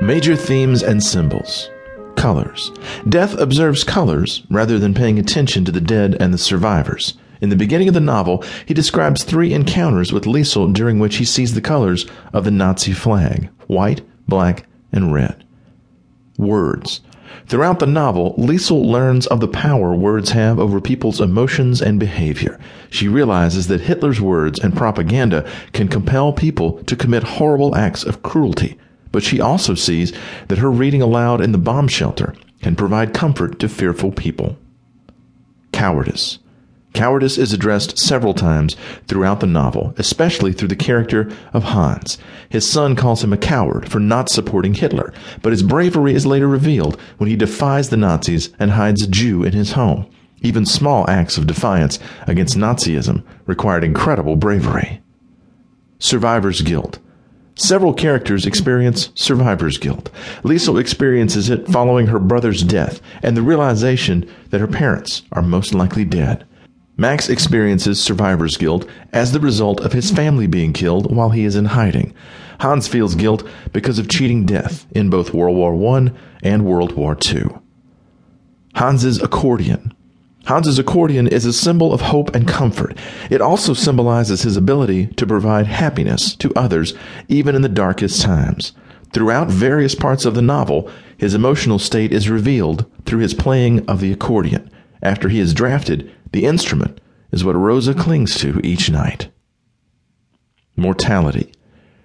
[0.00, 1.70] Major themes and symbols.
[2.16, 2.70] Colors.
[3.08, 7.14] Death observes colors rather than paying attention to the dead and the survivors.
[7.40, 11.24] In the beginning of the novel, he describes three encounters with Liesel during which he
[11.24, 15.44] sees the colors of the Nazi flag white, black, and red.
[16.36, 17.00] Words.
[17.46, 22.58] Throughout the novel, Liesel learns of the power words have over people's emotions and behavior.
[22.90, 28.22] She realizes that Hitler's words and propaganda can compel people to commit horrible acts of
[28.22, 28.78] cruelty
[29.12, 30.12] but she also sees
[30.48, 34.56] that her reading aloud in the bomb shelter can provide comfort to fearful people.
[35.72, 36.38] Cowardice.
[36.98, 38.74] Cowardice is addressed several times
[39.06, 42.18] throughout the novel, especially through the character of Hans.
[42.48, 46.48] His son calls him a coward for not supporting Hitler, but his bravery is later
[46.48, 50.10] revealed when he defies the Nazis and hides a Jew in his home.
[50.42, 55.00] Even small acts of defiance against Nazism required incredible bravery.
[56.00, 56.98] Survivor's guilt.
[57.54, 60.10] Several characters experience survivor's guilt.
[60.42, 65.72] Liesel experiences it following her brother's death and the realization that her parents are most
[65.74, 66.44] likely dead.
[67.00, 71.54] Max experiences survivor's guilt as the result of his family being killed while he is
[71.54, 72.12] in hiding.
[72.58, 76.10] Hans feels guilt because of cheating death in both World War I
[76.42, 77.50] and World War II.
[78.74, 79.94] Hans's accordion.
[80.46, 82.98] Hans's accordion is a symbol of hope and comfort.
[83.30, 86.94] It also symbolizes his ability to provide happiness to others,
[87.28, 88.72] even in the darkest times.
[89.12, 94.00] Throughout various parts of the novel, his emotional state is revealed through his playing of
[94.00, 94.68] the accordion.
[95.02, 99.28] After he is drafted, the instrument is what Rosa clings to each night.
[100.76, 101.52] Mortality.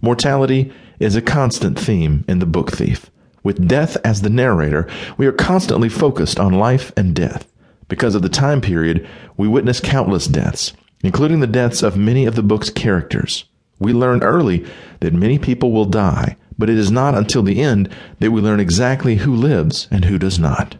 [0.00, 3.10] Mortality is a constant theme in The Book Thief.
[3.42, 7.50] With death as the narrator, we are constantly focused on life and death.
[7.88, 12.34] Because of the time period, we witness countless deaths, including the deaths of many of
[12.34, 13.44] the book's characters.
[13.78, 14.66] We learn early
[15.00, 18.58] that many people will die, but it is not until the end that we learn
[18.58, 20.76] exactly who lives and who does not.